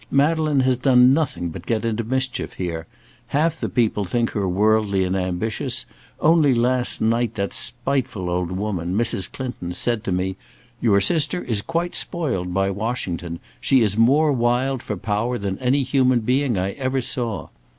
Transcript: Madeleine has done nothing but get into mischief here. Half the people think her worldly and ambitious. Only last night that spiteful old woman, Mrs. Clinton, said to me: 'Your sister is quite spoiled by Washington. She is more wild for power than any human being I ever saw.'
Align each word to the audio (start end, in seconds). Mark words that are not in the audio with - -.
Madeleine 0.09 0.61
has 0.61 0.77
done 0.77 1.13
nothing 1.13 1.49
but 1.51 1.67
get 1.67 1.85
into 1.85 2.03
mischief 2.03 2.53
here. 2.53 2.87
Half 3.27 3.59
the 3.59 3.69
people 3.69 4.03
think 4.03 4.31
her 4.31 4.47
worldly 4.49 5.03
and 5.03 5.15
ambitious. 5.15 5.85
Only 6.19 6.55
last 6.55 7.01
night 7.01 7.35
that 7.35 7.53
spiteful 7.53 8.27
old 8.27 8.51
woman, 8.51 8.95
Mrs. 8.97 9.31
Clinton, 9.31 9.73
said 9.73 10.03
to 10.05 10.11
me: 10.11 10.37
'Your 10.81 11.01
sister 11.01 11.43
is 11.43 11.61
quite 11.61 11.93
spoiled 11.93 12.51
by 12.51 12.71
Washington. 12.71 13.39
She 13.59 13.81
is 13.81 13.95
more 13.95 14.31
wild 14.31 14.81
for 14.81 14.97
power 14.97 15.37
than 15.37 15.59
any 15.59 15.83
human 15.83 16.21
being 16.21 16.57
I 16.57 16.71
ever 16.71 16.99
saw.' 16.99 17.49